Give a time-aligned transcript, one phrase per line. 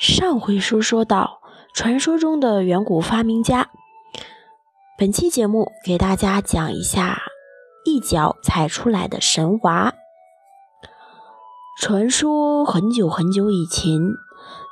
[0.00, 1.42] 上回书说到，
[1.74, 3.68] 传说中的远古发明家。
[4.96, 7.20] 本期节目给大家讲一下
[7.84, 9.92] 一脚踩出来的神娃。
[11.78, 14.00] 传说很久很久以前，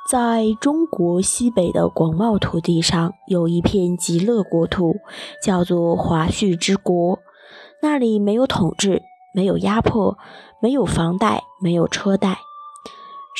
[0.09, 4.95] 在中国西北的广袤土地上，有一片极乐国土，
[5.45, 7.19] 叫做华胥之国。
[7.83, 9.03] 那里没有统治，
[9.35, 10.17] 没有压迫，
[10.59, 12.39] 没有房贷，没有车贷。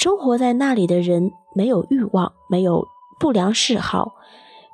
[0.02, 2.88] 生活在那里的人没有欲望，没有
[3.20, 4.14] 不良嗜好，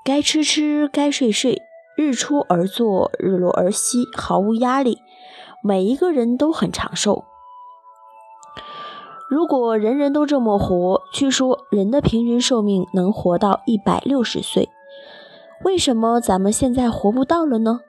[0.04, 1.64] 该吃吃，该睡睡，
[1.98, 5.00] 日出而作，日落而息，毫无压力。
[5.64, 7.24] 每一个人都很长寿。
[9.28, 14.70] 如果人人都这么活，据说人的平均寿命能活到一百六十岁。
[15.64, 17.80] 为什么咱们现在活不到了呢？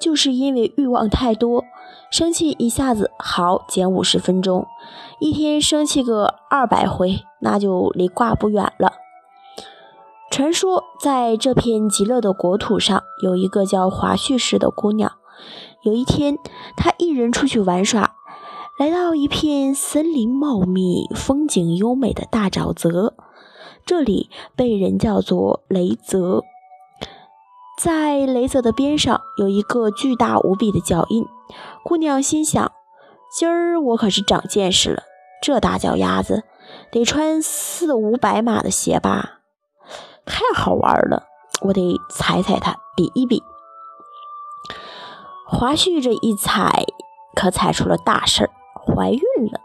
[0.00, 1.64] 就是因为欲望太多，
[2.10, 4.66] 生气一下子好减五十分钟，
[5.20, 8.92] 一天生气个二百回，那就离挂不远了。
[10.30, 15.12] 传说在这片极乐的国土上，有一个叫华胥氏的姑娘。
[15.82, 16.38] 有一天，
[16.76, 18.14] 她一人出去玩耍，
[18.78, 23.14] 来到一片森林茂密、风景优美的大沼泽，
[23.84, 26.44] 这里被人叫做雷泽。
[27.82, 31.26] 在雷泽的边上有一个巨大无比的脚印，
[31.82, 32.70] 姑娘心想：
[33.36, 35.02] 今儿我可是长见识了，
[35.42, 36.44] 这大脚丫子
[36.92, 39.40] 得穿四五百码的鞋吧？
[40.24, 41.24] 太好玩了，
[41.62, 43.42] 我得踩踩它，比一比。
[45.48, 46.84] 华胥这一踩，
[47.34, 49.60] 可踩出了大事儿，怀孕了。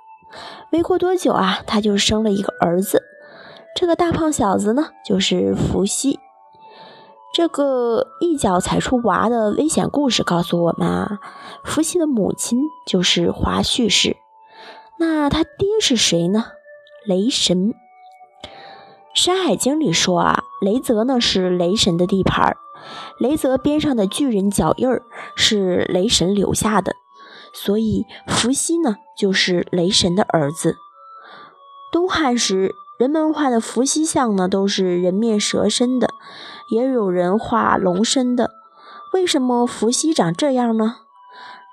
[0.71, 3.03] 没过多久啊，她就生了一个儿子。
[3.75, 6.19] 这个大胖小子呢，就是伏羲。
[7.37, 11.19] 这个一脚踩出娃的危险故事告诉我们啊，
[11.63, 12.57] 伏羲的母亲
[12.87, 14.17] 就是华胥氏。
[14.97, 16.45] 那他爹是谁呢？
[17.05, 17.73] 雷神。
[19.13, 22.57] 《山海经》里说啊，雷泽呢是雷神的地盘儿，
[23.19, 25.03] 雷泽边上的巨人脚印儿
[25.35, 26.95] 是雷神留下的，
[27.53, 30.75] 所以伏羲呢就是雷神的儿子。
[31.91, 32.73] 东汉时。
[32.97, 36.09] 人们画的伏羲像呢，都是人面蛇身的，
[36.71, 38.51] 也有人画龙身的。
[39.13, 40.97] 为什么伏羲长这样呢？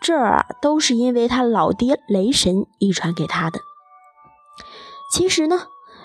[0.02, 3.60] 这啊，都是因为他老爹雷神遗传给他的。
[5.10, 5.62] 其实呢，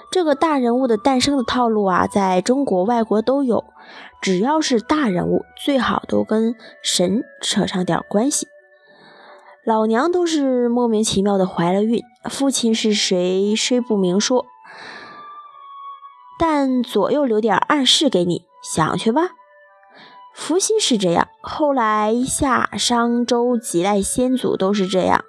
[0.10, 3.66] 这个大人物的诞生的套路啊，在中国、外国都有。
[4.22, 8.48] 只要是大人物，最好都跟神扯上点关系。
[9.66, 14.46] 老娘都是莫名其妙的怀了孕，父亲是谁，虽不明说。
[16.40, 19.32] 但左右留点暗示给你，想去吧。
[20.34, 25.26] 伏羲是这样，后来夏、商、周几代先祖都是这样，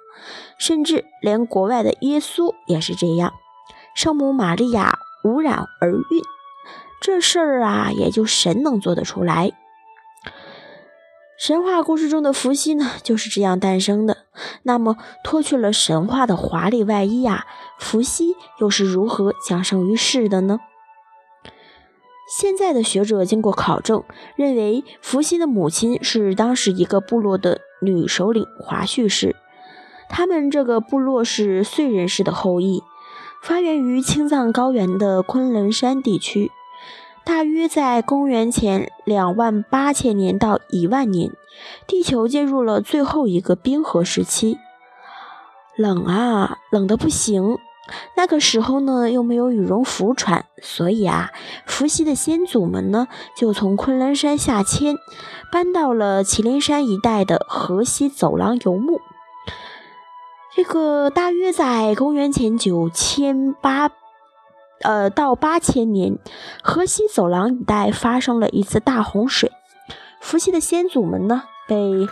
[0.57, 3.33] 甚至连国外的耶稣也是这样。
[3.93, 6.23] 圣母玛利亚无染而孕，
[7.01, 9.51] 这事儿啊，也就神能做得出来。
[11.37, 14.25] 神话故事中的伏羲呢，就是这样诞生的。
[14.63, 14.95] 那么，
[15.25, 17.45] 脱去了神话的华丽外衣啊，
[17.79, 20.59] 伏羲又是如何降生于世的呢？
[22.33, 24.05] 现在的学者经过考证，
[24.37, 29.35] 认为伏羲的母亲是当时一个部落的女首领华胥氏。
[30.07, 32.83] 他们这个部落是燧人氏的后裔，
[33.43, 36.51] 发源于青藏高原的昆仑山地区。
[37.25, 41.33] 大约在公元前两万八千年到一万年，
[41.85, 44.57] 地球进入了最后一个冰河时期。
[45.75, 47.57] 冷啊，冷的不行。
[48.15, 51.31] 那个时候呢，又没有羽绒服穿，所以啊，
[51.65, 54.95] 伏羲的先祖们呢，就从昆仑山下迁，
[55.51, 59.01] 搬到了祁连山一带的河西走廊游牧。
[60.55, 63.89] 这个大约在公元前九千八，
[64.81, 66.17] 呃，到八千年，
[66.61, 69.51] 河西走廊一带发生了一次大洪水，
[70.21, 72.07] 伏羲的先祖们呢，被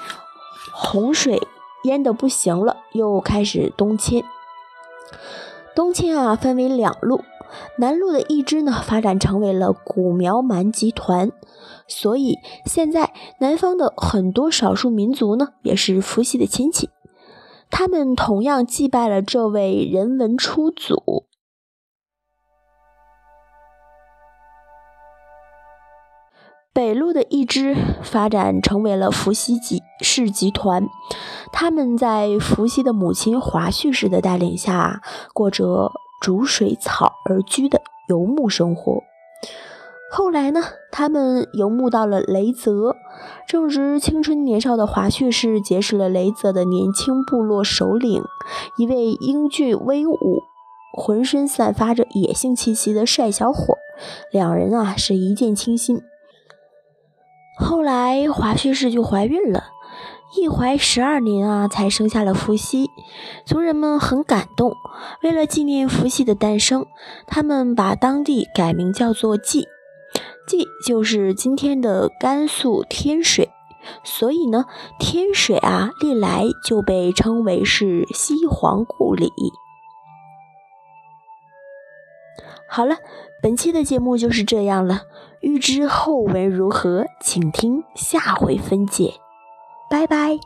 [0.74, 1.42] 洪水
[1.84, 4.24] 淹得不行了，又开始东迁。
[5.80, 7.22] 东迁啊，分为两路，
[7.78, 11.31] 南路的一支呢，发展成为了古苗蛮集团，
[11.88, 16.90] 所以现在南方的很多少数民族呢，也是伏羲的亲戚，
[17.70, 21.24] 他们同样祭拜了这位人文初祖。
[26.80, 30.88] 北路的一支发展成为了伏羲集氏集团，
[31.52, 35.02] 他们在伏羲的母亲华胥氏的带领下，
[35.34, 35.92] 过着
[36.22, 39.04] 逐水草而居的游牧生活。
[40.10, 42.96] 后来呢，他们游牧到了雷泽，
[43.46, 48.24] 正值青春年少的华胥氏结识了雷泽的年轻部落首领，
[48.78, 50.16] 一位英俊威武、
[50.94, 53.78] 浑身散发着野性气息的帅小伙，
[54.31, 56.02] 两人啊是一见倾心。
[57.60, 59.66] 后来华胥氏就怀孕了，
[60.36, 62.90] 一怀十二年啊才生下了伏羲，
[63.46, 64.78] 族人们很感动。
[65.22, 66.86] 为了纪念伏羲的诞生，
[67.28, 69.68] 他们把当地改名叫做蓟，
[70.48, 73.50] 蓟就是今天的甘肃天水。
[74.04, 74.66] 所以呢，
[75.00, 79.32] 天水啊，历来就被称为是西皇故里。
[82.68, 82.98] 好了，
[83.42, 85.04] 本期的节目就是这样了。
[85.42, 89.14] 欲知后文如何，请听下回分解。
[89.90, 90.38] 拜拜。